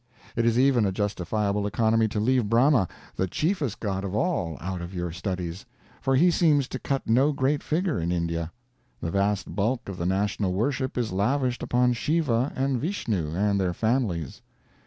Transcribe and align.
It 0.35 0.47
is 0.47 0.57
even 0.57 0.87
a 0.87 0.91
justifiable 0.91 1.67
economy 1.67 2.07
to 2.07 2.19
leave 2.19 2.49
Brahma, 2.49 2.87
the 3.17 3.27
chiefest 3.27 3.79
god 3.79 4.03
of 4.03 4.15
all, 4.15 4.57
out 4.59 4.81
of 4.81 4.95
your 4.95 5.11
studies, 5.11 5.63
for 6.01 6.15
he 6.15 6.31
seems 6.31 6.67
to 6.69 6.79
cut 6.79 7.07
no 7.07 7.31
great 7.33 7.61
figure 7.61 7.99
in 7.99 8.11
India. 8.11 8.51
The 8.99 9.11
vast 9.11 9.55
bulk 9.55 9.87
of 9.87 9.97
the 9.99 10.07
national 10.07 10.53
worship 10.53 10.97
is 10.97 11.11
lavished 11.13 11.61
upon 11.61 11.93
Shiva 11.93 12.51
and 12.55 12.81
Vishnu 12.81 13.35
and 13.35 13.59
their 13.61 13.73
families. 13.75 14.41